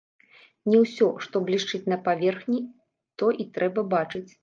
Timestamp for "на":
1.95-2.01